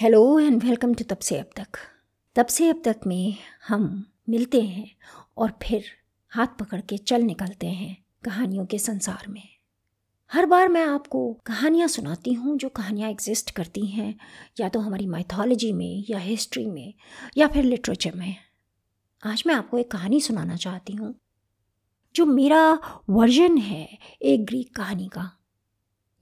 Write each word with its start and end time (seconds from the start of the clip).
Hello 0.00 0.38
and 0.38 0.62
welcome 0.64 0.94
to 0.94 1.04
तब 1.04 1.18
से 1.18 1.38
अब 1.38 1.50
तक 1.56 1.66
तब 2.34 2.46
से 2.46 2.68
अब 2.68 2.82
तक 2.84 3.00
में 3.06 3.36
हम 3.68 4.06
मिलते 4.28 4.60
हैं 4.62 4.90
और 5.36 5.52
फिर 5.62 5.84
हाथ 6.30 6.46
पकड़ 6.46 6.80
के 6.80 6.98
चल 6.98 7.22
निकलते 7.22 7.66
हैं 7.66 8.04
कहानियों 8.24 8.66
के 8.66 8.78
संसार 8.78 9.28
में। 9.28 9.48
हर 10.32 10.46
बार 10.46 10.68
मैं 10.68 10.84
आपको 10.84 11.40
कहानियाँ 11.46 11.88
सुनाती 11.88 12.32
हूँ 12.32 12.58
जो 12.58 12.68
कहानियाँ 12.68 13.10
एग्जिस्ट 13.10 13.50
करती 13.50 13.86
हैं, 13.86 14.18
या 14.60 14.68
तो 14.68 14.80
हमारी 14.80 15.06
माइथोलॉजी 15.06 15.72
में, 15.72 16.04
या 16.10 16.18
हिस्ट्री 16.18 16.66
में, 16.66 16.94
या 17.36 17.48
फिर 17.48 17.64
लिटरेचर 17.64 18.14
में। 18.14 18.36
आज 19.26 19.42
मैं 19.46 19.54
आपको 19.54 19.78
एक 19.78 19.90
कहानी 19.90 20.20
सुनाना 20.20 20.56
चाहती 20.56 20.92
हूँ, 20.92 21.14
जो 22.14 22.26
मेरा 22.26 22.78
वर्जन 23.10 23.58
है 23.58 23.98
एक 24.22 24.44
ग्रीक 24.44 24.76
कहानी 24.76 25.08
का। 25.08 25.38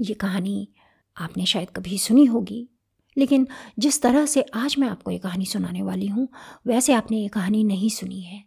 ये 0.00 0.14
कहानी 0.14 0.68
आपने 1.16 1.46
शायद 1.46 1.70
कभी 1.70 1.98
सुनी 1.98 2.24
होगी। 2.24 2.68
लेकिन 3.16 3.46
जिस 3.78 4.00
तरह 4.02 4.26
से 4.26 4.42
आज 4.54 4.74
मैं 4.78 4.88
आपको 4.88 5.10
ये 5.10 5.18
कहानी 5.18 5.46
सुनाने 5.46 5.82
वाली 5.82 6.06
हूँ, 6.06 6.28
वैसे 6.66 6.92
आपने 6.92 7.18
ये 7.18 7.28
कहानी 7.28 7.62
नहीं 7.64 7.88
सुनी 7.90 8.20
है, 8.20 8.42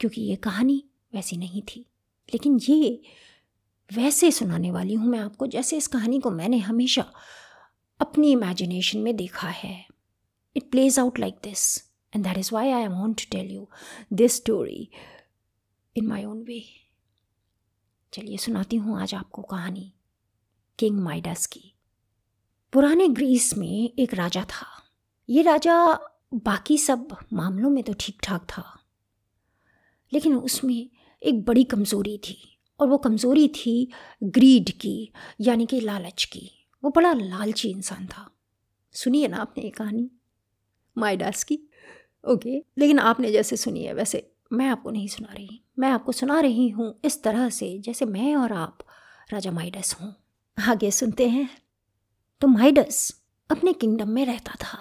क्योंकि 0.00 0.22
ये 0.22 0.36
कहानी 0.36 0.82
वैसी 1.14 1.36
नहीं 1.36 1.62
थी। 1.62 1.84
लेकिन 2.28 2.58
ये 2.62 3.00
वैसे 3.90 4.30
सुनाने 4.30 4.70
वाली 4.70 4.94
हूँ 4.94 5.08
मैं 5.08 5.18
आपको, 5.18 5.46
जैसे 5.46 5.76
इस 5.76 5.86
कहानी 5.86 6.20
को 6.20 6.30
मैंने 6.30 6.58
हमेशा 6.58 7.04
अपनी 8.00 8.32
इमेजिनेशन 8.32 8.98
में 8.98 9.14
देखा 9.16 9.48
है। 9.48 9.84
It 10.56 10.70
plays 10.70 10.98
out 10.98 11.18
like 11.18 11.34
this 11.44 11.76
and 12.12 12.24
that 12.24 12.38
is 12.38 12.50
why 12.54 12.70
I 12.70 12.86
want 12.88 13.16
to 13.18 13.30
tell 13.30 13.50
you 13.50 13.68
this 14.12 14.36
story 14.36 14.88
in 15.96 16.06
my 16.06 16.24
own 16.24 16.42
way 16.42 16.62
चलिए 18.12 18.36
सुनाती 18.36 18.76
हूँ 18.76 19.00
आज 19.00 19.14
आपको 19.14 19.42
कहानी 19.42 19.92
किंग 20.78 21.00
माइडस 21.00 21.46
की। 21.46 21.72
पुराने 22.72 23.08
ग्रीस 23.08 23.56
में 23.56 23.92
एक 23.98 24.14
राजा 24.14 24.44
था। 24.44 24.66
ये 25.28 25.42
राजा 25.42 25.98
बाकी 26.34 26.78
सब 26.78 27.16
मामलों 27.32 27.70
में 27.70 27.84
तो 27.84 27.94
ठीक 28.00 28.18
ठाक 28.22 28.44
था। 28.44 28.80
लेकिन 30.12 30.36
उसमें 30.36 30.90
एक 31.22 31.44
बड़ी 31.44 31.64
कमज़ोरी 31.64 32.18
थी 32.18 32.58
और 32.80 32.88
वो 32.88 32.98
कमज़ोरी 32.98 33.48
थी 33.48 33.92
ग्रीड 34.22 34.70
की, 34.70 35.12
यानी 35.40 35.66
कि 35.66 35.80
लालच 35.80 36.24
की। 36.24 36.68
वो 36.84 36.90
बड़ा 36.90 37.12
लालची 37.12 37.68
इंसान 37.68 38.06
था। 38.06 38.30
सुनिए 38.92 39.28
ना 39.28 39.36
आपने 39.36 39.64
ये 39.64 39.70
कहानी। 39.70 40.10
माइडास 40.98 41.44
की 41.44 41.58
ओके। 42.28 42.64
लेकिन 42.78 42.98
आपने 42.98 43.32
जैसे 43.32 43.56
सुनी 43.56 43.84
है, 43.84 43.94
वैसे 43.94 44.32
मैं 44.52 44.68
आपको 44.68 44.90
नहीं 44.90 45.08
सुना 45.08 45.32
रही। 45.32 45.62
मैं 45.78 45.90
आपको 45.90 46.12
सुना 46.12 46.40
रही 46.40 46.68
हूँ 46.68 47.00
इस 47.04 47.22
तरह 47.22 47.48
से 47.48 47.78
जैसे 47.78 48.04
मैं 48.04 48.36
और 48.36 48.52
आप 48.52 48.78
राजा 49.32 49.50
माइडस 49.50 49.96
हूँ। 50.00 50.14
आगे 50.68 50.90
सुनते 50.90 51.28
हैं। 51.28 51.65
तो 52.40 52.48
माइडस 52.48 53.22
अपने 53.50 53.72
किंगडम 53.72 54.08
में 54.08 54.26
रहता 54.26 54.52
था। 54.52 54.78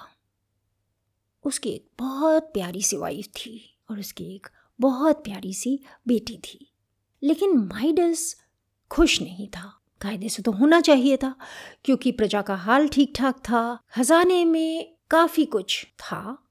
उसकी 1.44 1.70
एक 1.70 1.89
बहुत 2.00 2.44
प्यारी 2.44 2.81
सी 2.81 2.98
वाइफ 2.98 3.28
थी 3.28 3.78
और 3.92 4.00
उसकी 4.00 4.36
एक 4.36 4.48
बहुत 4.80 5.23
प्यारी 5.23 5.53
सी 5.53 5.83
बेटी 6.08 6.38
थी। 6.38 6.72
लेकिन 7.23 7.58
माइडस 7.58 8.42
खुश 8.92 9.22
नहीं 9.22 9.48
था। 9.48 9.81
कायदे 10.02 10.30
से 10.30 10.44
तो 10.44 10.52
होना 10.52 10.81
चाहिए 10.81 11.17
था, 11.17 11.36
क्योंकि 11.83 12.11
प्रजा 12.11 12.42
का 12.42 12.56
हाल 12.56 12.88
ठीक 12.88 13.14
ठाक 13.16 13.38
था। 13.38 13.80
खजाने 13.89 14.45
में 14.45 14.95
काफ़ी 15.11 15.45
कुछ 15.45 15.88
था। 16.00 16.48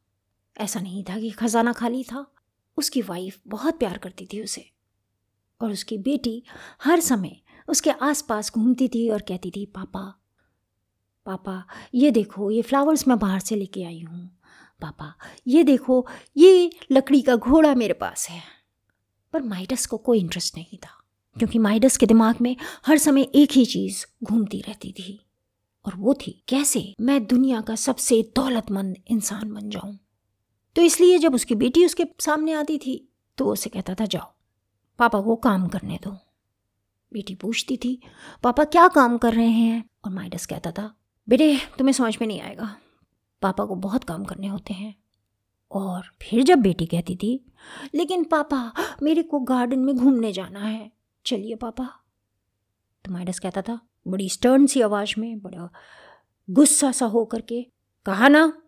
ऐसा 0.58 0.80
नहीं 0.80 1.04
था 1.04 1.20
कि 1.20 1.30
खजाना 1.30 1.72
खाली 1.72 2.04
था। 2.04 2.34
उसकी 2.76 3.02
वाइफ 3.02 3.40
बहुत 3.46 3.78
प्यार 3.78 3.98
करती 3.98 4.26
थी 4.26 4.42
उसे। 4.42 4.70
और 5.60 5.72
उसकी 5.72 5.98
बेटी 5.98 6.42
हर 6.82 7.00
समय 7.00 7.40
उसके 7.68 7.90
आसपास 7.90 8.52
घूमती 8.52 8.88
थी 8.88 9.10
और 9.10 9.22
कहती 9.22 9.50
थी, 9.50 9.66
पापा 9.66 10.20
पापा, 11.26 11.64
ये 11.94 12.10
देखो, 12.10 12.50
ये 12.50 12.62
फ्लावर्स 12.62 13.08
मैं 13.08 13.18
बाहर 13.18 13.40
से 13.40 13.56
लेके 13.56 13.84
आई 13.84 14.00
हूँ। 14.00 14.26
पापा, 14.80 15.14
ये 15.46 15.62
देखो, 15.64 16.06
ये 16.36 16.70
लकड़ी 16.92 17.22
का 17.22 17.36
घोड़ा 17.36 17.74
मेरे 17.74 17.94
पास 17.94 18.28
है। 18.30 18.42
पर 19.32 19.42
माइडस 19.42 19.86
को 19.86 19.96
कोई 19.96 20.20
इंटरेस्ट 20.20 20.56
नहीं 20.56 20.78
था, 20.78 20.90
क्योंकि 21.36 21.58
माइडस 21.58 21.96
के 21.96 22.06
दिमाग 22.06 22.40
में 22.40 22.56
हर 22.86 22.98
समय 22.98 23.22
एक 23.22 23.52
ही 23.52 23.64
चीज़ 23.64 24.04
घूमती 24.24 24.60
रहती 24.60 24.92
थी। 24.92 25.20
और 25.84 25.94
वो 25.96 26.14
थी, 26.14 26.42
कैसे 26.48 26.94
मैं 27.00 27.26
दुनिया 27.26 27.60
का 27.60 27.74
सबसे 27.76 28.22
दौलतमंद 28.36 28.96
इंसान 29.08 29.52
बन 29.54 29.70
जाऊँ? 29.70 29.98
तो 30.76 30.82
इसलिए 30.82 31.18
जब 31.18 31.34
उसकी 31.34 31.54
बेटी 31.54 31.84
उसके 31.86 32.04
सामने 32.20 32.52
आती 32.52 32.78
थी 32.78 32.96
तो 33.38 33.44
वो 33.44 33.52
उसे 33.52 33.70
कहता 33.70 33.94
था, 33.94 34.06
जाओ, 34.06 34.32
पापा 34.98 35.20
को 35.20 35.36
काम 35.36 35.66
करने 35.68 35.98
दो। 36.04 36.10
बेटी 37.12 37.34
पूछती 37.34 37.76
थी, 37.76 38.00
पापा, 38.42 38.64
क्या 38.64 38.86
काम 38.88 39.18
कर 39.18 39.34
रहे 39.34 39.48
हैं? 39.48 39.84
और 40.04 40.10
माइडस 40.10 40.46
कहता 40.46 40.70
था 40.70 40.94
बेटे, 41.28 41.58
तुम्हें 41.78 41.92
समझ 41.92 42.18
में 42.20 42.28
नहीं 42.28 42.40
आएगा। 42.40 42.76
पापा 43.42 43.64
को 43.64 43.74
बहुत 43.74 44.04
काम 44.04 44.24
करने 44.24 44.46
होते 44.46 44.74
हैं। 44.74 44.94
और 45.72 46.02
फिर 46.22 46.42
जब 46.42 46.58
बेटी 46.58 46.86
कहती 46.86 47.16
थी, 47.16 47.52
लेकिन 47.94 48.24
पापा, 48.24 48.72
मेरे 49.02 49.22
को 49.22 49.40
गार्डन 49.40 49.78
में 49.78 49.96
घूमने 49.96 50.32
जाना 50.32 50.60
है। 50.60 50.92
चलिए 51.26 51.54
पापा। 51.54 51.88
तो 53.04 53.12
माइडस 53.12 53.38
कहता 53.38 53.62
था, 53.62 53.80
बड़ी 54.08 54.28
स्टर्न 54.28 54.66
सी 54.66 54.80
आवाज़ 54.80 55.20
में, 55.20 55.40
बड़ा 55.40 55.72
गुस्सा 56.50 56.92
सा 56.92 57.06
हो 57.06 57.24
करके 57.24 57.66
कहा 58.06 58.28
ना, 58.28 58.62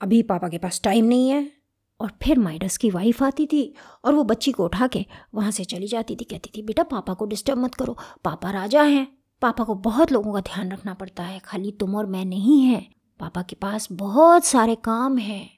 अभी 0.00 0.22
पापा 0.22 0.48
के 0.48 0.58
पास 0.58 0.80
टाइम 0.84 1.04
नहीं 1.04 1.28
है। 1.28 1.52
और 2.00 2.12
फिर 2.22 2.38
माइडस 2.38 2.76
की 2.76 2.90
वाइफ 2.90 3.22
आती 3.22 3.46
थी 3.46 3.74
और 4.04 4.14
वो 4.14 4.24
बच्ची 4.24 4.52
को 4.52 4.64
उठा 4.64 4.86
के 4.86 5.06
वहाँ 5.34 5.50
से 5.50 5.64
चली 5.64 5.86
जाती 5.86 6.16
थी, 6.16 6.24
कहती 6.24 6.50
थी, 6.56 6.62
बेटा, 6.62 6.82
पापा 6.82 7.14
को 7.14 7.26
डिस्टर्ब 7.26 7.58
मत 7.58 7.74
करो। 7.74 7.96
पापा 8.24 8.50
राजा 8.50 8.82
हैं। 8.82 9.23
पापा 9.44 9.64
को 9.64 9.74
बहुत 9.74 10.12
लोगों 10.12 10.32
का 10.32 10.40
ध्यान 10.40 10.72
रखना 10.72 10.94
पड़ता 10.94 11.22
है। 11.22 11.38
खाली 11.38 11.72
तुम 11.72 11.96
और 11.96 12.06
मैं 12.06 12.24
नहीं 12.24 12.62
है। 12.62 12.86
पापा 13.20 13.42
के 13.42 13.56
पास 13.56 13.88
बहुत 13.92 14.44
सारे 14.44 14.74
काम 14.74 15.18
हैं। 15.18 15.50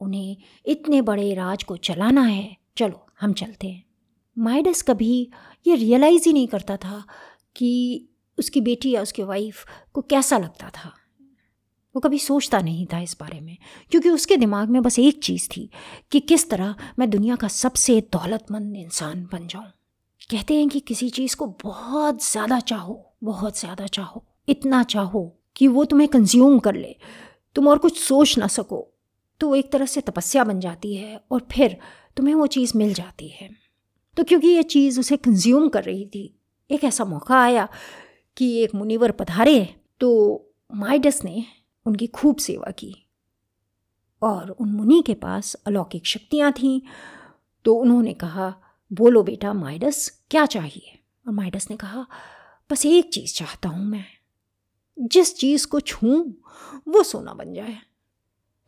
उन्हें 0.00 0.36
इतने 0.66 1.02
बड़े 1.02 1.34
राज 1.34 1.62
को 1.62 1.76
चलाना 1.76 2.22
है। 2.22 2.56
चलो, 2.76 3.06
हम 3.20 3.32
चलते 3.32 3.68
हैं। 3.68 3.84
माइडस 4.38 4.82
कभी 4.82 5.30
ये 5.66 5.74
रियलाइज़ 5.74 6.24
ही 6.24 6.32
नहीं 6.32 6.48
करता 6.48 6.76
था 6.76 7.04
कि 7.56 8.08
उसकी 8.38 8.60
बेटी 8.60 8.90
या 8.90 9.02
उसकी 9.02 9.22
वाइफ 9.22 9.64
को 9.92 10.02
कैसा 10.02 10.38
लगता 10.38 10.68
था। 10.68 10.92
वो 11.94 12.00
कभी 12.00 12.18
सोचता 12.18 12.60
नहीं 12.60 12.86
था 12.86 12.98
इस 12.98 13.16
बारे 13.20 13.40
में, 13.40 13.56
क्योंकि 13.90 14.08
उसके 14.08 14.36
दिमाग 14.36 14.68
में 14.68 14.82
बस 14.82 14.98
एक 14.98 15.22
चीज़ 15.22 15.48
थी 15.48 15.70
कि 16.12 16.20
किस 16.20 16.50
तरह 16.50 16.74
मैं 16.98 17.10
दुनिया 17.10 17.36
का 17.36 17.48
सबसे 17.48 18.00
दौलतमंद 18.00 18.76
इंसान 18.76 19.28
बन 19.32 19.46
जाऊँ। 19.46 19.72
कहते 20.30 20.54
हैं 20.54 20.68
कि 20.68 20.80
किसी 20.80 21.08
चीज़ 21.10 21.36
को 21.36 21.46
बहुत 21.46 22.30
ज़्यादा 22.30 22.60
चाहो। 22.60 23.13
बहुत 23.24 23.58
ज़्यादा 23.60 23.86
चाहो, 23.86 24.24
इतना 24.48 24.82
चाहो 24.82 25.32
कि 25.56 25.68
वो 25.68 25.84
तुम्हें 25.84 26.08
कंज्यूम 26.08 26.58
कर 26.58 26.74
ले। 26.74 26.96
तुम 27.56 27.68
और 27.68 27.78
कुछ 27.78 27.98
सोच 27.98 28.38
ना 28.38 28.46
सको। 28.46 28.86
तो 29.40 29.54
एक 29.54 29.70
तरह 29.72 29.86
से 29.86 30.00
तपस्या 30.00 30.44
बन 30.44 30.60
जाती 30.60 30.94
है 30.94 31.20
और 31.30 31.46
फिर 31.52 31.76
तुम्हें 32.16 32.34
वो 32.34 32.46
चीज़ 32.46 32.76
मिल 32.78 32.92
जाती 32.94 33.28
है। 33.28 33.48
तो 34.16 34.24
क्योंकि 34.24 34.48
ये 34.48 34.62
चीज़ 34.62 35.00
उसे 35.00 35.16
कंज्यूम 35.16 35.68
कर 35.68 35.84
रही 35.84 36.06
थी, 36.06 36.34
एक 36.70 36.84
ऐसा 36.84 37.04
मौका 37.04 37.40
आया 37.40 37.68
कि 38.36 38.52
एक 38.62 38.74
मुनिवर 38.74 39.10
पधारे 39.10 39.74
तो 40.00 40.10
माइडस 40.70 41.20
ने 41.24 41.44
उनकी 41.86 42.06
खूब 42.06 42.36
सेवा 42.36 42.70
की। 42.70 42.94
और 44.22 44.50
उन 44.50 44.68
मुनि 44.68 45.02
के 45.06 45.14
पास 45.14 45.54
अलौकिक 45.66 46.06
शक्तियाँ 46.06 46.52
थीं। 46.52 46.80
तो 47.64 47.74
उन्होंने 47.74 48.12
कहा, 48.14 48.54
बोलो 48.90 49.22
बेटा, 49.22 49.52
माइडस, 49.52 50.08
क्या 50.30 50.46
चाहिए? 50.46 50.98
और 51.26 51.32
माइडस 51.32 51.66
ने 51.70 51.76
कहा 51.76 52.06
बस 52.72 52.86
एक 52.86 53.12
चीज़ 53.12 53.34
चाहता 53.34 53.68
हूँ 53.68 53.84
मैं। 53.84 54.04
जिस 54.98 55.36
चीज़ 55.36 55.66
को 55.66 55.80
छूँ, 55.80 56.34
वो 56.88 57.02
सोना 57.02 57.34
बन 57.34 57.54
जाए। 57.54 57.78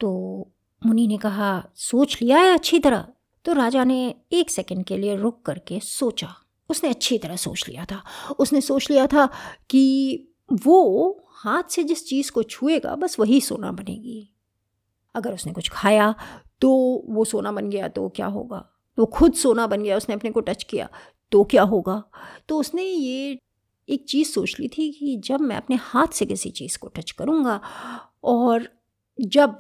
तो 0.01 0.11
मुनि 0.87 1.07
ने 1.07 1.19
कहा, 1.19 1.69
सोच 1.75 2.23
लिया 2.23 2.39
है 2.39 2.55
अच्छी 2.55 2.79
तरह। 2.79 3.09
तो 3.45 3.53
राजा 3.53 3.84
ने 3.84 4.15
एक 4.33 4.51
सेकंड 4.51 4.84
के 4.84 4.97
लिए 4.97 5.17
रुक 5.17 5.43
करके 5.47 5.81
सोचा। 5.81 6.34
उसने 6.71 6.91
अच्छी 6.91 7.19
तरह 7.19 7.37
सोच 7.37 7.69
लिया 7.69 7.84
था। 7.84 8.03
उसने 8.39 8.61
सोच 8.61 8.91
लिया 8.91 9.07
था 9.07 9.29
कि 9.71 10.19
वो 10.53 11.11
हाथ 11.31 11.63
से 11.63 11.84
जिस 11.84 12.07
चीज़ 12.07 12.33
को 12.33 12.43
छुएगा, 12.43 12.95
बस 12.95 13.21
वही 13.21 13.41
सोना 13.41 13.73
बनेगी। 13.73 14.31
अगर 15.15 15.34
उसने 15.34 15.53
कुछ 15.53 15.69
खाया 15.72 16.15
तो 16.60 17.03
वो 17.09 17.25
सोना 17.25 17.53
बन 17.53 17.71
गया 17.71 17.89
तो 17.89 18.09
क्या 18.09 18.27
होगा? 18.27 18.69
वो 18.98 19.07
खुद 19.07 19.34
सोना 19.34 19.66
बन 19.66 19.83
गया, 19.83 19.97
उसने 19.97 20.15
अपने 20.15 20.31
को 20.31 20.41
टच 20.41 20.63
किया 20.63 20.89
तो 21.33 21.45
क्या 21.45 21.63
होगा? 21.63 22.03
तो 22.48 22.60
उसने 22.60 22.83
ये 22.83 23.39
एक 23.88 24.04
चीज़ 24.09 24.28
सोच 24.28 24.56
ली 24.60 24.68
थी 24.68 24.91
कि 24.92 25.16
जब 25.24 25.41
मैं 25.41 25.56
अपने 25.56 25.77
हाथ 25.77 26.06
से 26.06 26.27
किसी 26.27 26.50
चीज़ 26.50 26.78
को 26.78 26.88
टच 26.88 27.10
करूँगा 27.10 27.60
और 28.24 28.68
जब 29.21 29.56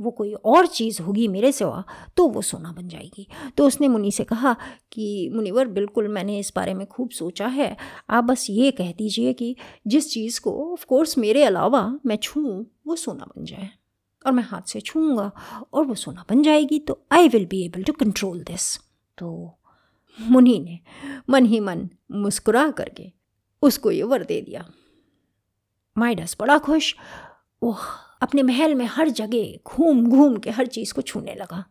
वो 0.00 0.10
कोई 0.10 0.32
और 0.32 0.66
चीज़ 0.66 1.02
होगी 1.02 1.28
मेरे 1.28 1.52
सिवा 1.52 1.84
तो 2.16 2.28
वो 2.28 2.42
सोना 2.42 2.72
बन 2.72 2.88
जाएगी। 2.88 3.26
तो 3.56 3.66
उसने 3.66 3.88
मुनि 3.88 4.10
से 4.12 4.24
कहा 4.24 4.56
कि, 4.92 5.30
मुनिवर, 5.34 5.66
बिल्कुल 5.68 6.08
मैंने 6.08 6.38
इस 6.38 6.52
बारे 6.56 6.74
में 6.74 6.86
खूब 6.86 7.10
सोचा 7.10 7.46
है। 7.46 7.76
आप 8.10 8.24
बस 8.24 8.46
ये 8.50 8.70
कह 8.70 8.92
दीजिए 8.92 9.32
कि 9.32 9.56
जिस 9.86 10.10
चीज़ 10.12 10.40
को 10.40 10.72
ऑफ़ 10.72 10.86
कोर्स 10.86 11.18
मेरे 11.18 11.44
अलावा 11.44 12.00
मैं 12.06 12.16
छूँ, 12.16 12.66
वो 12.86 12.96
सोना 12.96 13.24
बन 13.24 13.44
जाए 13.44 13.70
और 14.26 14.32
मैं 14.32 14.42
हाथ 14.42 14.62
से 14.62 14.80
छूँगा 14.80 15.30
और 15.72 15.84
वो 15.84 15.94
सोना 15.94 16.24
बन 16.30 16.42
जाएगी 16.42 16.78
तो 16.78 17.00
I 17.12 17.28
will 17.28 17.46
be 17.46 17.64
able 17.66 17.82
to 17.82 17.92
control 17.92 18.40
this 18.40 18.76
तो 19.18 19.58
मुनि 20.20 20.58
ने 20.58 20.78
मन 21.30 21.46
ही 21.46 21.60
मन 21.60 21.88
मुस्कुरा 22.12 22.70
करके 22.70 23.17
उसको 23.62 23.90
ये 23.90 24.02
वर 24.02 24.24
दे 24.24 24.40
दिया। 24.40 24.70
माइडस 25.98 26.36
बड़ा 26.40 26.58
खुश। 26.58 26.96
वो 27.62 27.78
अपने 28.22 28.42
महल 28.42 28.74
में 28.74 28.86
हर 28.86 29.08
जगह 29.08 29.58
घूम 29.66 30.06
घूम 30.06 30.36
के 30.36 30.50
हर 30.50 30.66
चीज़ 30.66 30.94
को 30.94 31.02
छूने 31.02 31.34
लगा। 31.34 31.64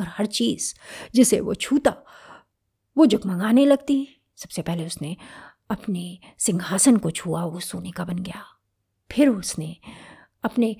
और 0.00 0.06
हर 0.08 0.26
चीज़ 0.26 0.74
जिसे 1.14 1.40
वो 1.40 1.54
छूता, 1.54 1.94
वो 2.98 3.06
जगमगाने 3.06 3.66
लगती। 3.66 4.08
सबसे 4.36 4.62
पहले 4.62 4.86
उसने 4.86 5.16
अपने 5.70 6.18
सिंहासन 6.38 6.96
को 6.96 7.10
छुआ, 7.10 7.44
वो 7.44 7.60
सोने 7.60 7.90
का 7.90 8.04
बन 8.04 8.18
गया। 8.18 8.44
फिर 9.12 9.28
उसने 9.28 9.76
अपने 10.42 10.76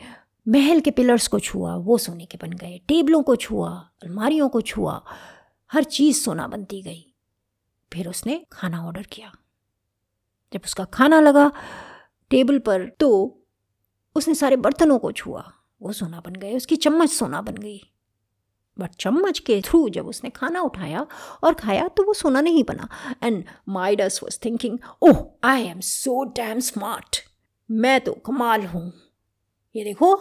महल 0.48 0.80
के 0.80 0.90
पिलर्स 0.90 1.28
को 1.28 1.40
छुआ, 1.40 1.74
वो 1.74 1.98
सोने 1.98 2.26
के 2.26 2.38
बन 2.42 2.52
गए। 2.52 2.78
टेबलों 2.78 3.22
को 3.22 3.36
छुआ, 3.36 3.90
अलमारियों 4.02 4.48
को 4.48 4.60
छुआ। 4.60 5.04
हर 5.72 5.84
चीज़ 5.84 6.20
सोना 6.20 6.46
बनती 6.46 6.82
गई। 6.82 7.14
फिर 7.92 8.08
उसने 8.08 8.46
खाना 8.52 8.86
ऑर्डर 8.86 9.02
किया। 9.02 9.32
जब 10.52 10.60
उसका 10.64 10.84
खाना 10.84 11.20
लगा 11.20 11.50
टेबल 12.30 12.58
पर 12.58 12.86
तो 13.00 13.10
उसने 14.16 14.34
सारे 14.34 14.56
बर्तनों 14.58 14.98
को 14.98 15.12
छुआ। 15.12 15.44
वो 15.80 15.92
सोना 15.92 16.20
बन 16.20 16.32
गए, 16.32 16.56
उसकी 16.56 16.76
चम्मच 16.76 17.10
सोना 17.10 17.40
बन 17.42 17.54
गई। 17.54 17.80
बट 18.76 18.94
चम्मच 19.00 19.38
के 19.38 19.60
थ्रू 19.62 19.88
जब 19.88 20.06
उसने 20.06 20.30
खाना 20.30 20.60
उठाया 20.62 21.06
और 21.44 21.54
खाया 21.54 21.86
तो 21.88 22.02
वो 22.04 22.12
सोना 22.14 22.40
नहीं 22.40 22.62
बना। 22.64 22.88
And 23.22 23.44
Midas 23.68 24.20
was 24.22 24.38
thinking 24.44 24.78
oh 25.02 25.24
I 25.44 25.66
am 25.66 25.80
so 25.80 26.22
damn 26.36 26.60
smart 26.60 27.16
मैं 27.70 28.00
तो 28.00 28.12
कमाल 28.26 28.66
हूँ। 28.66 28.92
ये 29.74 29.84
देखो 29.84 30.14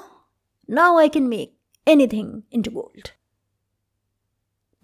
now 0.70 0.98
I 1.00 1.10
can 1.10 1.28
make 1.28 1.56
anything 2.08 2.42
into 2.62 2.72
gold 2.72 3.08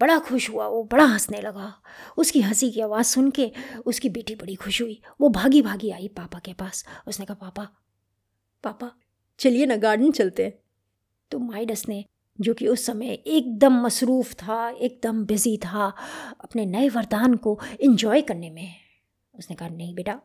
बड़ा 0.00 0.18
खुश 0.18 0.50
हुआ, 0.50 0.66
वो 0.66 0.84
बड़ा 0.84 1.04
हंसने 1.04 1.40
लगा। 1.40 1.82
उसकी 2.16 2.40
हँसी 2.40 2.70
की 2.70 2.80
आवाज़ 2.80 3.06
सुन 3.06 3.30
के 3.30 3.52
उसकी 3.86 4.08
बेटी 4.08 4.34
बड़ी 4.34 4.54
खुश 4.54 4.82
हुई। 4.82 5.02
वो 5.20 5.28
भागी 5.28 5.62
भागी 5.62 5.90
आई 5.90 6.08
पापा 6.08 6.38
के 6.38 6.52
पास। 6.52 6.84
उसने 7.06 7.26
कहा, 7.26 7.34
पापा 7.34 7.68
पापा, 8.62 8.92
चलिए 9.38 9.66
ना 9.66 9.76
गार्डन 9.76 10.12
चलते 10.12 10.44
हैं। 10.44 10.58
तो 11.30 11.38
माइडस 11.38 11.88
ने, 11.88 12.04
जो 12.40 12.54
कि 12.54 12.68
उस 12.68 12.86
समय 12.86 13.08
एकदम 13.08 13.72
मसरूफ़ 13.72 14.34
था, 14.34 14.70
एकदम 14.70 15.24
बिज़ी 15.24 15.56
था, 15.56 15.94
अपने 16.40 16.66
नए 16.66 16.88
वरदान 16.88 17.34
को 17.34 17.60
इन्जॉय 17.80 18.20
करने 18.20 18.50
में, 18.50 18.74
उसने 19.34 19.56
कहा, 19.56 19.68
नहीं 19.68 19.94
बेटा, 19.94 20.20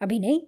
अभी 0.00 0.18
नहीं। 0.18 0.42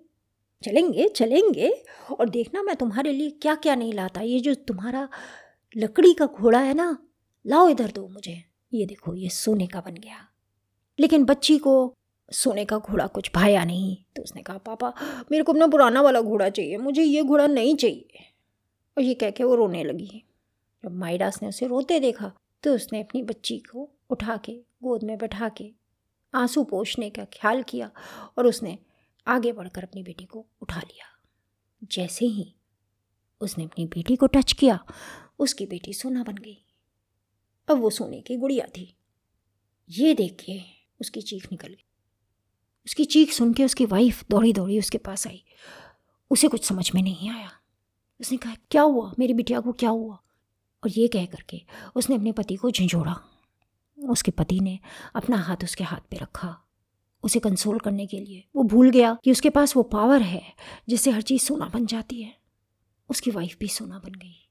चलेंगे 0.64 1.08
चलेंगे। 1.08 1.84
और 2.20 2.28
देखना 2.28 2.62
मैं 2.62 2.76
तुम्हारे 2.76 3.12
लिए 3.12 3.30
क्या 3.30 3.54
क्या 3.54 3.74
नहीं 3.74 3.92
लाता। 3.92 4.20
ये 4.20 4.40
जो 4.40 4.54
तुम्हारा 4.54 5.08
लकड़ी 5.76 6.14
का 6.14 6.26
घोड़ा 6.26 6.60
है 6.60 6.74
ना, 6.74 6.98
लाओ 7.46 7.68
इधर 7.68 7.90
दो 7.90 8.08
मुझे। 8.08 8.51
ये 8.74 8.86
देखो, 8.86 9.14
ये 9.14 9.28
सोने 9.28 9.66
का 9.66 9.80
बन 9.80 9.94
गया। 9.94 10.28
लेकिन 11.00 11.24
बच्ची 11.24 11.58
को 11.58 11.94
सोने 12.32 12.64
का 12.64 12.78
घोड़ा 12.78 13.06
कुछ 13.06 13.30
भाया 13.34 13.64
नहीं। 13.64 13.96
तो 14.16 14.22
उसने 14.22 14.42
कहा, 14.42 14.58
पापा, 14.58 14.94
मेरे 15.32 15.44
को 15.44 15.52
अपना 15.52 15.66
पुराना 15.66 16.00
वाला 16.00 16.20
घोड़ा 16.20 16.48
चाहिए, 16.48 16.76
मुझे 16.76 17.02
ये 17.02 17.22
घोड़ा 17.22 17.46
नहीं 17.46 17.76
चाहिए। 17.76 18.08
और 18.98 19.02
ये 19.02 19.14
कह 19.14 19.30
के 19.30 19.44
वो 19.44 19.54
रोने 19.54 19.84
लगी। 19.84 20.24
जब 20.84 20.92
माइडास 20.92 21.42
ने 21.42 21.48
उसे 21.48 21.66
रोते 21.66 22.00
देखा 22.00 22.32
तो 22.62 22.74
उसने 22.74 23.02
अपनी 23.02 23.22
बच्ची 23.22 23.58
को 23.58 23.90
उठा 24.10 24.36
के, 24.36 24.52
गोद 24.54 25.02
में 25.02 25.18
बैठा 25.18 25.48
के 25.48 25.72
आँसू 26.34 26.64
पोषने 26.64 27.10
का 27.10 27.24
ख्याल 27.24 27.62
किया 27.62 27.90
और 28.38 28.46
उसने 28.46 28.78
आगे 29.26 29.52
बढ़कर 29.52 29.82
अपनी 29.82 30.02
बेटी 30.02 30.24
को 30.24 30.46
उठा 30.62 30.80
लिया। 30.80 31.06
जैसे 31.92 32.26
ही 32.26 32.54
उसने 33.40 33.64
अपनी 33.64 33.86
बेटी 33.86 34.16
को 34.16 34.26
टच 34.26 34.52
किया, 34.52 34.84
उसकी 35.38 35.66
बेटी 35.66 35.92
सोना 35.92 36.22
बन 36.22 36.34
गई। 36.34 36.64
अब 37.70 37.78
वो 37.78 37.90
सोने 37.90 38.20
की 38.20 38.36
गुड़िया 38.36 38.66
थी। 38.66 38.96
ये 39.90 40.14
देख 40.14 40.36
के 40.46 40.60
उसकी 41.00 41.22
चीख 41.22 41.52
निकल 41.52 41.68
गई। 41.68 41.84
उसकी 42.86 43.04
चीख 43.04 43.32
सुन 43.32 43.52
के 43.52 43.64
उसकी 43.64 43.86
वाइफ 43.86 44.24
दौड़ी 44.30 44.52
दौड़ी 44.52 44.78
उसके 44.78 44.98
पास 44.98 45.26
आई। 45.26 45.44
उसे 46.30 46.48
कुछ 46.48 46.64
समझ 46.64 46.94
में 46.94 47.02
नहीं 47.02 47.30
आया। 47.30 47.50
उसने 48.20 48.38
कहा, 48.38 48.54
क्या 48.70 48.82
हुआ? 48.82 49.14
मेरी 49.18 49.34
बिटिया 49.34 49.60
को 49.60 49.72
क्या 49.72 49.90
हुआ? 49.90 50.14
और 50.84 50.90
ये 50.90 51.08
कह 51.08 51.24
करके 51.24 51.62
उसने 51.94 52.16
अपने 52.16 52.32
पति 52.32 52.56
को 52.56 52.70
झंझोड़ा। 52.70 53.20
उसके 54.08 54.30
पति 54.30 54.60
ने 54.60 54.78
अपना 55.16 55.36
हाथ 55.36 55.56
उसके 55.62 55.84
हाथ 55.84 56.00
पे 56.10 56.16
रखा। 56.16 56.64
उसे 57.22 57.40
कंसोल 57.40 57.78
करने 57.78 58.06
के 58.06 58.20
लिए। 58.20 58.44
वो 58.56 58.62
भूल 58.62 58.90
गया 58.90 59.18
कि 59.24 59.30
उसके 59.30 59.50
पास 59.50 59.76
वो 59.76 59.82
पावर 59.82 60.22
है, 60.22 60.54
जिससे 60.88 61.10
हर 61.10 61.22
चीज़ 61.22 61.42
सोना 61.42 61.66
बन 61.66 61.86
जाती 61.86 62.22
है। 62.22 62.36
उसकी 63.08 63.30
वाइफ 63.30 63.56
भी 63.60 63.68
सोना 63.68 63.98
बन 63.98 64.12
गई। 64.12 64.48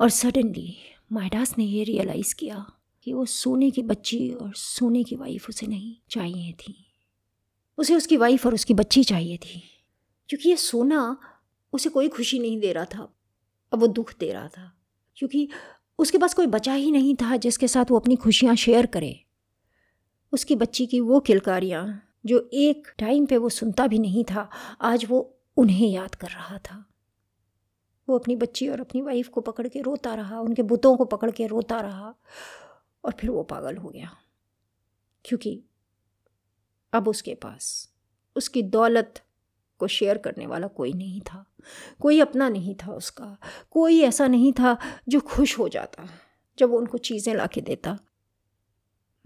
और 0.00 0.10
सडनली 0.10 0.76
माइडास 1.12 1.54
ने 1.58 1.64
ये 1.64 1.82
रियलाइज़ 1.84 2.34
किया 2.34 2.64
कि 3.02 3.12
वो 3.12 3.24
सोने 3.26 3.70
की 3.70 3.82
बच्ची 3.82 4.30
और 4.32 4.52
सोने 4.54 5.02
की 5.04 5.16
वाइफ 5.16 5.48
उसे 5.48 5.66
नहीं 5.66 5.94
चाहिए 6.10 6.52
थी। 6.52 6.74
उसे 7.78 7.94
उसकी 7.94 8.16
वाइफ 8.16 8.46
और 8.46 8.54
उसकी 8.54 8.74
बच्ची 8.74 9.02
चाहिए 9.04 9.36
थी, 9.36 9.62
क्योंकि 10.28 10.48
ये 10.48 10.56
सोना 10.56 11.16
उसे 11.72 11.90
कोई 11.90 12.08
खुशी 12.08 12.38
नहीं 12.38 12.58
दे 12.60 12.72
रहा 12.72 12.84
था। 12.84 13.08
अब 13.72 13.80
वो 13.80 13.86
दुख 13.86 14.14
दे 14.20 14.32
रहा 14.32 14.48
था, 14.48 14.72
क्योंकि 15.16 15.48
उसके 15.98 16.18
पास 16.18 16.34
कोई 16.34 16.46
बचा 16.46 16.74
ही 16.74 16.90
नहीं 16.92 17.14
था 17.14 17.36
जिसके 17.36 17.68
साथ 17.68 17.90
वो 17.90 17.98
अपनी 17.98 18.16
खुशियाँ 18.16 18.54
शेयर 18.56 18.86
करे। 18.86 19.18
उसकी 20.32 20.56
बच्ची 20.56 20.86
की 20.86 21.00
वो 21.00 21.20
किलकारियाँ, 21.20 22.02
जो 22.26 22.48
एक 22.54 22.88
टाइम 22.98 23.26
पे 23.26 23.36
वो 23.36 23.48
सुनता 23.48 23.86
भी 23.86 23.98
नहीं 23.98 24.24
था, 24.24 24.48
आज 24.80 25.04
वो 25.08 25.20
उन्हें 25.56 25.88
याद 25.88 26.14
कर 26.14 26.28
रहा 26.28 26.58
था। 26.58 26.84
वो 28.08 28.18
अपनी 28.18 28.36
बच्ची 28.36 28.68
और 28.68 28.80
अपनी 28.80 29.00
वाइफ 29.02 29.28
को 29.28 29.40
पकड़ 29.40 29.66
के 29.68 29.80
रोता 29.80 30.14
रहा, 30.14 30.40
उनके 30.40 30.62
बुतों 30.62 30.96
को 30.96 31.04
पकड़ 31.04 31.30
के 31.30 31.46
रोता 31.46 31.80
रहा 31.80 32.14
और 33.04 33.12
फिर 33.12 33.30
वो 33.30 33.42
पागल 33.42 33.76
हो 33.76 33.88
गया। 33.88 34.10
क्योंकि 35.24 35.62
अब 36.92 37.08
उसके 37.08 37.34
पास 37.34 37.88
उसकी 38.36 38.62
दौलत 38.62 39.22
को 39.78 39.86
शेयर 39.86 40.18
करने 40.18 40.46
वाला 40.46 40.66
कोई 40.66 40.92
नहीं 40.92 41.20
था, 41.20 41.44
कोई 42.00 42.20
अपना 42.20 42.48
नहीं 42.48 42.74
था 42.74 42.92
उसका, 42.92 43.36
कोई 43.70 44.00
ऐसा 44.00 44.26
नहीं 44.26 44.52
था 44.52 44.76
जो 45.08 45.20
खुश 45.20 45.58
हो 45.58 45.68
जाता 45.68 46.08
जब 46.58 46.70
वो 46.70 46.78
उनको 46.78 46.98
चीज़ें 46.98 47.34
ला 47.34 47.46
के 47.46 47.60
देता 47.60 47.98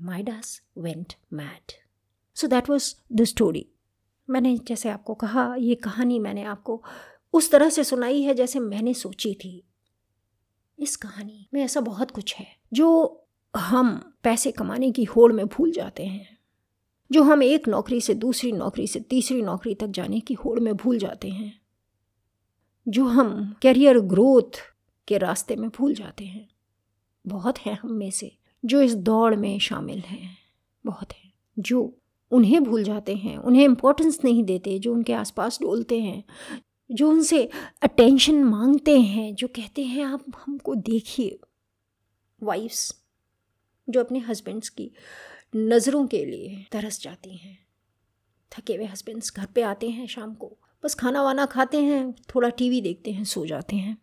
Midas 0.00 0.60
went 0.78 1.14
mad 1.32 1.72
so 2.36 2.46
that 2.46 2.70
was 2.70 2.94
the 3.12 3.24
story 3.24 3.66
मैंने 4.30 4.56
जैसे 4.58 4.88
आपको 4.90 5.14
कहा, 5.14 5.54
ये 5.58 5.74
कहानी 5.74 6.18
मैंने 6.18 6.42
आपको 6.44 6.82
उस 7.32 7.50
तरह 7.50 7.68
से 7.68 7.84
सुनाई 7.84 8.22
है 8.22 8.34
जैसे 8.34 8.58
मैंने 8.58 8.94
सोची 8.94 9.34
थी। 9.34 9.62
इस 10.78 10.96
कहानी 10.96 11.48
में 11.54 11.62
ऐसा 11.62 11.80
बहुत 11.80 12.10
कुछ 12.10 12.34
है, 12.34 12.46
जो 12.72 13.22
हम 13.56 14.16
पैसे 14.22 14.50
कमाने 14.52 14.90
की 14.92 15.04
होड़ 15.04 15.32
में 15.32 15.46
भूल 15.46 15.72
जाते 15.72 16.06
हैं, 16.06 16.38
जो 17.12 17.22
हम 17.22 17.42
एक 17.42 17.68
नौकरी 17.68 18.00
से 18.00 18.14
दूसरी 18.14 18.52
नौकरी 18.52 18.86
से 18.86 19.00
तीसरी 19.00 19.42
नौकरी 19.42 19.74
तक 19.74 19.86
जाने 19.86 20.20
की 20.20 20.34
होड़ 20.34 20.60
में 20.60 20.74
भूल 20.76 20.98
जाते 20.98 21.28
हैं, 21.28 21.60
जो 22.88 23.04
हम 23.04 23.56
कैरियर 23.62 23.98
ग्रोथ 23.98 24.60
के 25.08 25.18
रास्ते 25.18 25.56
में 25.56 25.70
भूल 25.70 25.94
जाते 25.94 26.24
हैं। 26.24 26.48
बहुत 27.26 27.58
हैं 27.58 27.78
हम 27.82 27.92
में 27.92 28.10
से, 28.10 28.36
जो 28.64 28.80
इस 28.80 28.94
दौड़ 28.94 29.34
में 29.34 29.58
शामिल 29.58 29.98
हैं। 29.98 30.36
बहुत 30.84 31.12
हैं, 31.12 31.32
जो 31.58 31.98
उन्हें 32.30 32.64
भूल 32.64 32.84
जाते 32.84 33.14
हैं, 33.14 33.36
उन्हें 33.38 33.64
इम्पोर्टेंस 33.64 34.18
नहीं 34.24 34.44
देते, 34.44 34.78
जो 34.78 34.92
उनके 34.94 35.12
आसपास 35.12 35.58
डोलते 35.62 36.00
हैं 36.00 36.24
जो 36.90 37.10
उनसे 37.10 37.50
अटेंशन 37.82 38.44
मांगते 38.44 39.00
हैं, 39.00 39.34
जो 39.34 39.48
कहते 39.48 39.84
हैं, 39.84 40.04
आप 40.04 40.24
हमको 40.46 40.74
देखिए। 40.74 41.38
वाइफ्स 42.42 43.04
जो 43.88 44.00
अपने 44.00 44.18
हस्बैंड्स 44.18 44.68
की 44.68 44.90
नज़रों 45.56 46.06
के 46.06 46.24
लिए 46.24 46.66
तरस 46.72 47.00
जाती 47.00 47.36
हैं। 47.36 47.66
थके 48.52 48.74
हुए 48.74 48.84
हस्बैंड्स 48.84 49.34
घर 49.36 49.46
पे 49.46 49.62
आते 49.62 49.90
हैं 49.90 50.06
शाम 50.06 50.34
को, 50.34 50.56
बस 50.84 50.94
खाना 50.94 51.22
वाना 51.22 51.46
खाते 51.46 51.82
हैं, 51.82 52.12
थोड़ा 52.12 52.48
टीवी 52.48 52.80
देखते 52.80 53.10
हैं, 53.12 53.24
सो 53.24 53.46
जाते 53.46 53.76
हैं। 53.76 53.98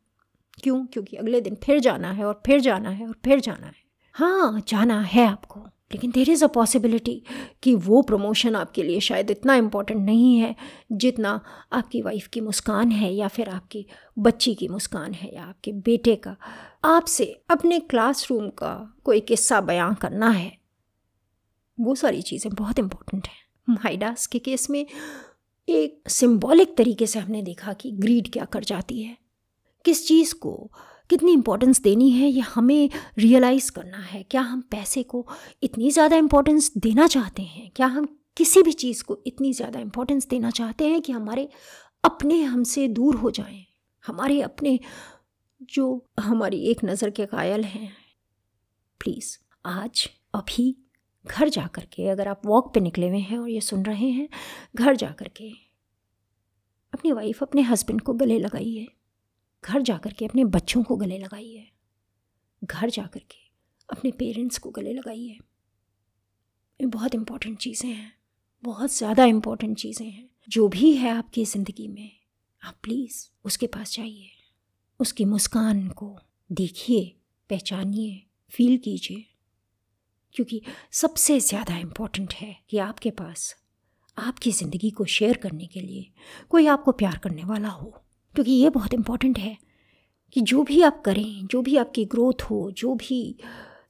क्यों? 0.63 0.85
क्योंकि 0.85 1.17
अगले 1.17 1.41
दिन 1.41 1.55
फिर 1.55 1.79
जाना 1.79 2.11
है 2.11 2.25
और 2.25 2.43
फिर 2.45 2.59
जाना 2.61 2.89
है 2.89 3.07
और 3.07 3.15
फिर 3.25 3.39
जाना 3.39 3.67
है। 3.67 3.83
हाँ 4.13 4.63
जाना 4.67 5.01
है 5.01 5.25
आपको। 5.25 5.67
लेकिन 5.91 6.11
देर 6.11 6.29
इज़ 6.29 6.43
अ 6.45 6.47
पॉसिबिलिटी 6.47 7.21
कि 7.63 7.73
वो 7.77 8.01
प्रमोशन 8.01 8.55
आपके 8.55 8.83
लिए 8.83 8.99
शायद 8.99 9.31
इतना 9.31 9.55
इम्पोर्टेंट 9.55 10.05
नहीं 10.05 10.37
है 10.37 10.55
जितना 10.91 11.39
आपकी 11.73 12.01
वाइफ 12.01 12.27
की 12.27 12.41
मुस्कान 12.41 12.91
है 12.91 13.13
या 13.13 13.27
फिर 13.27 13.49
आपकी 13.49 13.85
बच्ची 14.17 14.53
की 14.55 14.67
मुस्कान 14.67 15.13
है 15.13 15.33
या 15.35 15.43
आपके 15.43 15.71
बेटे 15.71 16.15
का। 16.15 16.35
आपसे 16.85 17.25
अपने 17.49 17.79
क्लासरूम 17.79 18.49
का 18.49 18.73
कोई 19.03 19.19
किस्सा 19.21 19.61
बयां 19.61 19.93
करना 19.95 20.29
है, 20.29 20.51
वो 21.77 21.95
सारी 21.95 22.21
चीज़ें 22.21 22.53
बहुत 22.53 22.79
इम्पोर्टेंट 22.79 23.27
हैं। 23.27 23.75
माइडास 23.75 24.27
के 24.27 24.39
केस 24.39 24.69
में 24.69 24.85
एक 25.67 26.09
सिंबॉलिक 26.09 26.75
तरीके 26.77 27.07
से 27.07 27.19
हमने 27.19 27.41
देखा 27.41 27.73
कि 27.73 27.91
ग्रीड 27.91 28.31
क्या 28.33 28.45
कर 28.45 28.63
जाती 28.63 29.01
है। 29.01 29.17
किस 29.85 30.07
चीज़ 30.07 30.33
को 30.35 30.71
कितनी 31.09 31.33
इम्पोर्टेंस 31.33 31.81
देनी 31.81 32.09
है 32.09 32.29
ये 32.29 32.41
हमें 32.41 32.89
रियलाइज़ 33.17 33.71
करना 33.71 33.97
है? 33.97 34.23
क्या 34.23 34.41
हम 34.41 34.61
पैसे 34.61 35.03
को 35.03 35.27
इतनी 35.63 35.91
ज़्यादा 35.91 36.15
इम्पोर्टेंस 36.15 36.71
देना 36.77 37.07
चाहते 37.07 37.41
हैं? 37.41 37.69
क्या 37.75 37.87
हम 37.87 38.07
किसी 38.37 38.61
भी 38.61 38.71
चीज़ 38.71 39.03
को 39.03 39.17
इतनी 39.27 39.53
ज़्यादा 39.53 39.79
इम्पोर्टेंस 39.79 40.27
देना 40.27 40.49
चाहते 40.49 40.87
हैं 40.87 41.01
कि 41.01 41.11
हमारे 41.11 41.47
अपने 42.03 42.41
हमसे 42.41 42.87
दूर 42.87 43.15
हो 43.15 43.31
जाएँ? 43.31 43.65
हमारे 44.03 44.41
अपने 44.41 44.79
जो 45.61 46.05
हमारी 46.19 46.57
एक 46.61 46.83
नज़र 46.85 47.09
के 47.09 47.25
कायल 47.25 47.63
हैं। 47.63 47.91
प्लीज़ 48.99 49.37
आज 49.65 50.09
अभी 50.33 50.75
घर 51.25 51.49
जा 51.49 51.65
कर 51.67 51.85
के 51.93 52.07
अगर 52.09 52.27
आप 52.27 52.41
वॉक 52.45 52.73
पे 52.73 52.79
निकले 52.79 53.09
हुए 53.09 53.19
हैं 53.19 53.37
और 53.37 53.49
ये 53.49 53.61
सुन 53.61 53.83
रहे 53.85 54.09
हैं, 54.09 54.27
घर 54.75 54.95
जा 54.95 55.09
कर 55.09 55.27
के 55.27 55.49
अपनी 56.93 57.11
वाइफ 57.11 57.41
अपने 57.43 57.61
हस्बैंड 57.61 58.01
को 58.01 58.13
गले 58.13 58.39
लगाइए। 58.39 58.87
घर 59.65 59.81
जा 59.81 59.97
कर 59.97 60.13
के 60.13 60.25
अपने 60.25 60.45
बच्चों 60.45 60.83
को 60.83 60.95
गले 60.95 61.17
लगाइए 61.17 61.67
घर 62.63 62.89
जा 62.89 63.03
कर 63.03 63.19
के 63.19 63.41
अपने 63.89 64.11
पेरेंट्स 64.11 64.57
को 64.57 64.69
गले 64.69 64.93
लगाइए 64.93 65.39
ये 66.79 66.85
बहुत 66.85 67.15
इम्पोर्टेंट 67.15 67.57
चीज़ें 67.57 67.89
हैं। 67.89 68.13
बहुत 68.63 68.93
ज़्यादा 68.93 69.25
इम्पोर्टेंट 69.25 69.77
चीज़ें 69.77 70.09
हैं। 70.11 70.29
जो 70.49 70.67
भी 70.67 70.95
है 70.95 71.09
आपकी 71.09 71.45
ज़िंदगी 71.45 71.87
में, 71.87 72.11
आप 72.61 72.75
प्लीज़ 72.83 73.27
उसके 73.45 73.67
पास 73.67 73.93
जाइए। 73.93 74.29
उसकी 74.99 75.25
मुस्कान 75.25 75.87
को 75.89 76.19
देखिए, 76.51 77.15
पहचानिए 77.49 78.23
फील 78.51 78.77
कीजिए। 78.77 79.25
क्योंकि 80.35 80.61
सबसे 80.91 81.39
ज़्यादा 81.39 81.77
इम्पोर्टेंट 81.77 82.33
है 82.33 82.55
कि 82.69 82.77
आपके 82.77 83.11
पास 83.11 83.55
आपकी 84.17 84.51
ज़िंदगी 84.51 84.89
को 84.91 85.05
शेयर 85.05 85.37
करने 85.37 85.65
के 85.65 85.79
लिए 85.79 86.11
कोई 86.49 86.67
आपको 86.67 86.91
प्यार 86.91 87.17
करने 87.17 87.43
वाला 87.43 87.69
हो। 87.69 88.03
क्योंकि 88.35 88.51
ये 88.51 88.69
बहुत 88.69 88.93
इंपॉर्टेंट 88.93 89.39
है 89.39 89.57
कि 90.35 90.41
जो 90.41 90.63
भी 90.63 90.81
आप 90.81 91.01
करें, 91.05 91.47
जो 91.47 91.61
भी 91.61 91.75
आपकी 91.77 92.05
ग्रोथ 92.05 92.41
हो, 92.41 92.69
जो 92.71 92.93
भी 92.95 93.35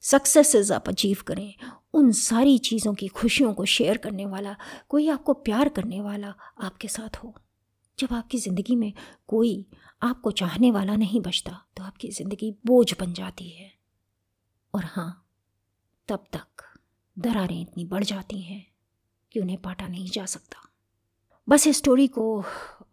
सक्सेसेस 0.02 0.70
आप 0.72 0.88
अचीव 0.88 1.22
करें, 1.26 1.54
उन 1.94 2.10
सारी 2.12 2.58
चीज़ों 2.58 2.92
की 2.94 3.08
खुशियों 3.08 3.52
को 3.54 3.64
शेयर 3.66 3.96
करने 3.96 4.26
वाला, 4.26 4.56
कोई 4.88 5.08
आपको 5.08 5.32
प्यार 5.34 5.68
करने 5.68 6.00
वाला 6.00 6.34
आपके 6.60 6.88
साथ 6.88 7.16
हो। 7.16 7.34
जब 7.98 8.12
आपकी 8.12 8.38
ज़िंदगी 8.38 8.76
में 8.76 8.92
कोई 9.28 9.66
आपको 10.02 10.30
चाहने 10.32 10.70
वाला 10.70 10.96
नहीं 10.96 11.20
बचता 11.20 11.60
तो 11.76 11.82
आपकी 11.82 12.08
ज़िंदगी 12.10 12.50
बोझ 12.66 12.94
बन 13.00 13.12
जाती 13.12 13.48
है। 13.48 13.70
और 14.74 14.84
हाँ 14.84 15.26
तब 16.08 16.24
तक 16.32 16.62
दरारें 17.16 17.60
इतनी 17.60 17.84
बढ़ 17.84 18.04
जाती 18.04 18.40
हैं 18.40 18.64
कि 19.34 19.40
उन्हें 19.40 19.58
पाटा 19.58 19.88
नहीं 19.88 20.08
जा 20.08 20.24
सकता। 20.26 20.68
बस 21.48 21.66
इस 21.66 21.76
स्टोरी 21.76 22.06
को 22.08 22.42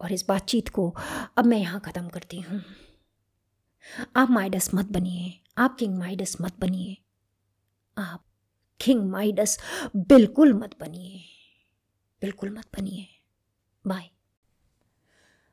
और 0.01 0.11
इस 0.11 0.25
बातचीत 0.27 0.69
को 0.69 0.89
अब 1.37 1.45
मैं 1.45 1.57
यहाँ 1.57 1.79
ख़त्म 1.79 2.07
करती 2.07 2.39
हूँ। 2.39 2.61
आप 4.15 4.29
माइडस 4.29 4.69
मत 4.75 4.91
बनिए। 4.91 5.33
आप 5.57 5.75
किंग 5.79 5.97
माइडस 5.97 6.35
मत 6.41 6.59
बनिए। 6.59 6.97
आप 7.97 8.23
किंग 8.79 9.09
माइडस 9.11 9.57
बिल्कुल 9.95 10.53
मत 10.53 10.75
बनिए। 10.81 11.21
बिल्कुल 12.21 12.49
मत 12.49 12.65
बनिए। 12.77 13.07
बाय 13.85 14.09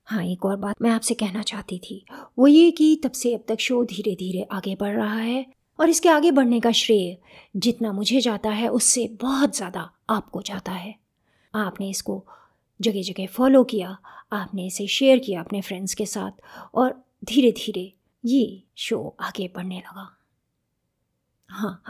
हाँ 0.09 0.25
एक 0.25 0.45
और 0.45 0.57
बात 0.57 0.83
मैं 0.83 0.91
आपसे 0.91 1.15
कहना 1.15 1.43
चाहती 1.43 1.79
थी। 1.79 2.05
वो 2.39 2.47
ये 2.47 2.71
कि 2.71 3.01
तब 3.05 3.13
से 3.13 3.35
अब 3.35 3.45
तक 3.49 3.61
शो 3.61 3.83
धीरे 3.85 4.15
धीरे 4.15 4.47
आगे 4.53 4.75
बढ़ 4.75 4.95
रहा 4.97 5.15
है 5.15 5.45
और 5.79 5.89
इसके 5.89 6.09
आगे 6.09 6.31
बढ़ने 6.31 6.61
का 6.61 6.73
श्रेय 6.73 7.17
जितना 7.57 7.93
मुझे 7.93 8.21
जाता 8.21 8.51
है 8.51 8.69
उससे 8.69 9.07
बहुत 9.21 9.57
ज़्यादा 9.57 9.91
आपको 10.11 10.43
जाता 10.43 10.73
है। 10.73 10.95
आपने 11.55 11.89
इसको 11.91 12.25
जगह 12.81 13.03
जगह 13.03 13.27
फॉलो 13.27 13.63
किया, 13.65 13.97
आपने 14.33 14.67
इसे 14.67 14.87
शेयर 14.89 15.19
किया 15.19 15.41
अपने 15.41 15.61
फ्रेंड्स 15.61 15.95
के 15.95 16.07
साथ 16.07 16.75
और 16.75 16.95
धीरे 17.25 17.53
धीरे 17.55 17.93
ये 18.25 18.63
शो 18.77 19.17
आगे 19.21 19.47
बढ़ने 19.55 19.79
लगा। 19.79 20.09
हाँ 21.51 21.83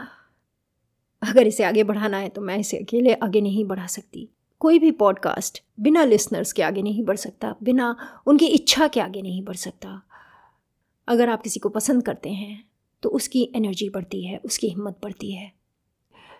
अगर 1.21 1.47
इसे 1.47 1.63
आगे 1.63 1.83
बढ़ाना 1.83 2.17
है 2.17 2.29
तो 2.29 2.41
मैं 2.41 2.57
इसे 2.57 2.77
अकेले 2.77 3.13
आगे 3.13 3.41
नहीं 3.41 3.65
बढ़ा 3.65 3.85
सकती। 3.87 4.27
कोई 4.61 4.79
भी 4.79 4.91
पॉडकास्ट 4.93 5.61
बिना 5.79 6.03
लिसनर्स 6.03 6.51
के 6.53 6.61
आगे 6.61 6.81
नहीं 6.81 7.03
बढ़ 7.03 7.17
सकता, 7.17 7.55
बिना 7.63 7.95
उनकी 8.27 8.47
इच्छा 8.47 8.87
के 8.87 8.99
आगे 8.99 9.21
नहीं 9.21 9.43
बढ़ 9.43 9.55
सकता। 9.57 10.01
अगर 11.07 11.29
आप 11.29 11.41
किसी 11.41 11.59
को 11.59 11.69
पसंद 11.69 12.03
करते 12.05 12.29
हैं 12.29 12.63
तो 13.03 13.09
उसकी 13.09 13.43
एनर्जी 13.55 13.89
बढ़ती 13.89 14.25
है, 14.25 14.37
उसकी 14.37 14.69
हिम्मत 14.69 14.97
बढ़ती 15.03 15.31
है। 15.31 15.51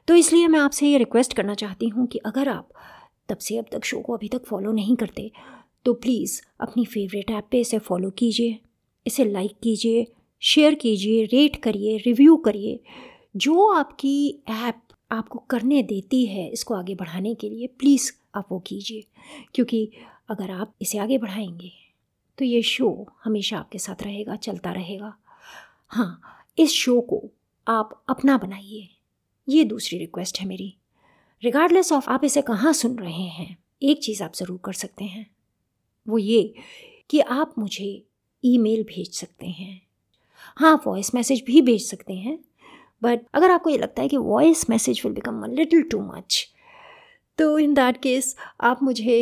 तो 0.08 0.16
इसलिए 0.16 0.48
मैं 0.48 0.60
आपसे 0.60 0.88
ये 0.88 0.98
रिक्वेस्ट 0.98 1.34
करना 1.34 1.54
चाहती 1.56 1.88
हूँ 1.88 2.06
कि 2.08 2.20
अगर 2.26 2.50
आप 2.50 2.70
तब 3.30 3.38
से 3.38 3.58
अब 3.58 3.66
तक 3.72 3.86
शो 3.86 4.00
को 4.00 4.14
अभी 4.14 4.28
तक 4.28 4.46
फॉलो 4.46 4.72
नहीं 4.72 4.96
करते। 4.96 5.32
तो 5.86 5.94
प्लीज़ 5.94 6.42
अपनी 6.62 6.86
फेवरेट 6.86 7.32
ऐप 7.32 7.48
पे 7.52 7.60
इसे 7.60 7.80
फॉलो 7.80 8.10
कीजिए, 8.10 8.60
इसे 9.08 9.26
लाइक 9.26 9.52
कीजिए 9.64 10.06
शेयर 10.42 10.76
कीजिए 10.76 11.26
रेट 11.26 11.56
करिए 11.56 11.98
रिव्यू 11.98 12.36
करिए। 12.38 12.80
जो 13.36 13.68
आपकी 13.70 14.44
ऐप 14.50 14.82
आपको 15.12 15.40
करने 15.40 15.84
देती 15.84 16.26
है 16.26 16.50
इसको 16.50 16.74
आगे 16.74 16.96
बढ़ाने 16.96 17.34
के 17.36 17.50
लिए 17.50 17.68
प्लीज़ 17.68 18.12
आप 18.36 18.48
वो 18.52 18.60
कीजिए। 18.60 19.04
क्योंकि 19.56 19.92
अगर 20.30 20.52
आप 20.52 20.74
इसे 20.82 20.98
आगे 20.98 21.18
बढ़ाएँगे 21.18 21.72
तो 22.38 22.46
ये 22.46 22.62
शो 22.62 23.08
हमेशा 23.24 23.58
आपके 23.58 23.80
साथ 23.80 24.04
रहेगा, 24.04 24.36
चलता 24.36 24.72
रहेगा। 24.72 25.14
हाँ 25.88 26.22
इस 26.58 26.72
शो 26.72 27.02
को 27.02 27.24
आप 27.68 28.04
अपना 28.10 28.38
बनाइए। 28.38 28.88
ये 29.50 29.64
दूसरी 29.64 30.00
रिक्वेस्ट 30.00 30.40
है 30.40 30.48
मेरी। 30.48 30.76
रिगार्डलेस 31.44 31.92
ऑफ़ 31.94 32.10
आप 32.10 32.24
इसे 32.24 32.42
कहाँ 32.42 32.72
सुन 32.74 32.98
रहे 32.98 33.12
हैं, 33.12 33.58
एक 33.82 34.00
चीज़ 34.04 34.24
आप 34.24 34.34
ज़रूर 34.36 34.60
कर 34.66 34.74
सकते 34.74 35.06
हैं। 35.06 35.26
वो 36.06 36.18
ये 36.18 36.54
कि 37.10 37.20
आप 37.22 37.54
मुझे 37.60 38.02
ईमेल 38.44 38.84
भेज 38.86 39.12
सकते 39.12 39.48
हैं। 39.48 39.82
हाँ 40.58 40.76
वॉइस 40.88 41.14
मैसेज 41.16 41.44
भी 41.48 41.62
भेज 41.62 41.82
सकते 41.84 42.14
हैं 42.16 42.38
बट 43.02 43.22
अगर 43.34 43.52
आपको 43.52 43.70
ये 43.70 43.78
लगता 43.78 44.02
है 44.02 44.08
कि 44.08 44.18
voice 44.18 44.70
message 44.70 45.02
will 45.06 45.14
become 45.14 45.42
a 45.44 45.48
little 45.50 45.84
too 45.92 46.02
much 46.04 46.46
तो 47.40 47.58
इन 47.60 47.74
दैट 47.74 48.02
केस 48.04 48.36
आप 48.62 48.84
मुझे 48.84 49.20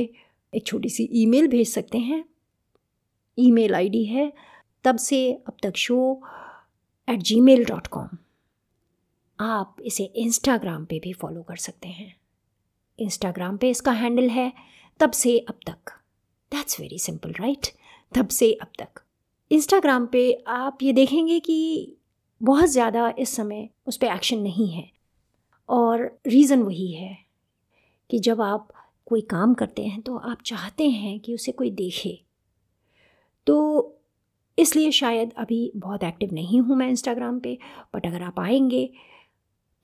एक 0.53 0.65
छोटी 0.65 0.89
सी 0.89 1.09
ईमेल 1.13 1.47
भेज 1.47 1.67
सकते 1.69 1.97
हैं। 1.99 2.23
ईमेल 3.37 3.75
आईडी 3.75 4.03
है 4.05 4.31
तब 4.85 4.97
से 4.99 5.31
अब 5.47 5.57
तक 5.63 5.75
show 5.77 6.21
at 7.07 7.19
Gmail 7.41 7.65
dot 7.65 7.87
com 7.87 8.17
आप 9.39 9.75
इसे 9.81 10.03
इंस्टाग्राम 10.03 10.85
पे 10.85 10.99
भी 10.99 11.13
फॉलो 11.13 11.41
कर 11.41 11.55
सकते 11.55 11.87
हैं। 11.87 12.15
इंस्टाग्राम 12.99 13.57
पे 13.57 13.69
इसका 13.69 13.91
हैंडल 13.91 14.29
है 14.29 14.51
तब 14.99 15.11
से 15.11 15.37
अब 15.39 15.59
तक। 15.67 15.91
दैट्स 16.51 16.79
वेरी 16.79 16.99
सिंपल 16.99 17.31
राइट 17.31 17.67
तब 18.13 18.27
से 18.27 18.51
अब 18.53 18.67
तक। 18.79 19.01
इंस्टाग्राम 19.51 20.05
पे 20.05 20.31
आप 20.47 20.77
ये 20.83 20.93
देखेंगे 20.93 21.39
कि 21.39 21.93
बहुत 22.41 22.69
ज़्यादा 22.69 23.13
इस 23.19 23.35
समय 23.35 23.67
उस 23.87 23.97
पर 23.97 24.07
एक्शन 24.07 24.39
नहीं 24.39 24.69
है। 24.71 24.89
और 25.69 26.19
रीज़न 26.27 26.63
वही 26.63 26.91
है 26.91 27.17
कि 28.09 28.19
जब 28.19 28.41
आप 28.41 28.71
कोई 29.07 29.21
काम 29.21 29.53
करते 29.53 29.85
हैं 29.85 30.01
तो 30.01 30.17
आप 30.17 30.41
चाहते 30.45 30.89
हैं 30.89 31.19
कि 31.19 31.33
उसे 31.33 31.51
कोई 31.51 31.71
देखे। 31.71 32.19
तो 33.47 33.93
इसलिए 34.57 34.91
शायद 34.91 35.33
अभी 35.37 35.71
बहुत 35.75 36.03
एक्टिव 36.03 36.33
नहीं 36.33 36.59
हूँ 36.61 36.75
मैं 36.75 36.89
इंस्टाग्राम 36.89 37.39
पे 37.39 37.57
बट 37.95 38.05
अगर 38.05 38.21
आप 38.21 38.39
आएँगे 38.39 38.89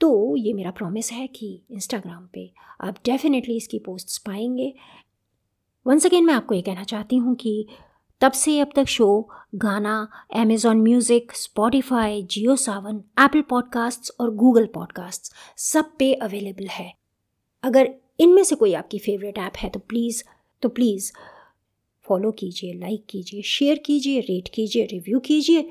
तो 0.03 0.35
ये 0.37 0.51
मेरा 0.53 0.71
प्रॉमिस 0.71 1.11
है 1.11 1.25
कि 1.27 1.47
इंस्टाग्राम 1.71 2.25
पे 2.33 2.49
आप 2.81 2.95
डेफिनेटली 3.05 3.55
इसकी 3.57 3.77
पोस्ट्स 3.79 4.17
पाएँगे। 4.17 4.73
वंस 5.85 6.05
अगेन 6.05 6.25
मैं 6.25 6.33
आपको 6.33 6.55
ये 6.55 6.61
कहना 6.61 6.83
चाहती 6.83 7.15
हूँ 7.17 7.35
कि 7.35 7.53
तब 8.21 8.31
से 8.31 8.59
अब 8.59 8.71
तक 8.75 8.87
शो 8.87 9.07
गाना 9.55 9.95
Amazon 10.35 10.81
music 10.81 11.31
Spotify 11.35 12.21
Jio 12.31 12.55
Saavn 12.55 13.01
Apple 13.19 13.41
podcasts 13.49 14.11
और 14.19 14.33
गूगल 14.35 14.65
पॉडकास्ट्स 14.73 15.33
सब 15.63 15.91
पे 15.99 16.13
अवेलेबल 16.13 16.67
है। 16.67 16.91
अगर 17.63 17.93
इनमें 18.19 18.43
से 18.43 18.55
कोई 18.55 18.73
आपकी 18.73 18.99
फेवरेट 18.99 19.37
ऐप 19.37 19.57
है 19.57 19.69
तो 19.69 19.79
प्लीज़ 19.79 20.23
तो 20.63 20.69
प्लीज़ 20.69 21.11
फॉलो 22.05 22.31
कीजिए 22.31 22.73
लाइक 22.73 23.05
कीजिए 23.09 23.41
शेयर 23.47 23.83
कीजिए 23.85 24.19
रेट 24.21 24.49
कीजिए 24.53 24.85
रिव्यू 24.85 25.19
कीजिए। 25.19 25.69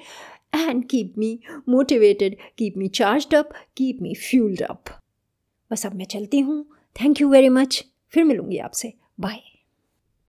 And 0.55 0.85
keep 0.85 1.17
me 1.23 1.31
motivated, 1.75 2.37
keep 2.61 2.77
me 2.83 2.89
charged 3.01 3.39
up, 3.41 3.55
keep 3.81 4.03
me 4.03 4.15
fueled 4.27 4.63
up. 4.71 4.91
बस 5.71 5.87
अब 5.87 5.95
मैं 5.95 6.05
चलती 6.05 6.41
हूँ 6.41 6.65
थैंक 7.03 7.21
यू 7.21 7.29
वेरी 7.29 7.49
मच 7.49 7.85
फिर 8.13 8.25
मिलूँगी 8.25 8.59
आपसे 8.59 8.93
बाय 9.21 9.41